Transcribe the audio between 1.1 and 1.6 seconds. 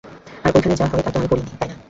তো আমি করিই নি,